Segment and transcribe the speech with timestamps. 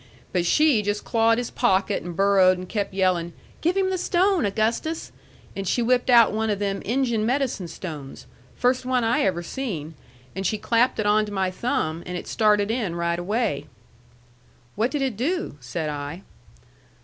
[0.33, 4.47] But she just clawed his pocket and burrowed and kep' yelling, 'Give him the stone,
[4.47, 5.11] Augustus!'
[5.55, 8.25] And she whipped out one of them Injun medicine stones,
[8.55, 9.93] first one I ever seen,
[10.35, 13.67] and she clapped it on to my thumb, and it started in right away."
[14.73, 16.23] "What did it do?" said I.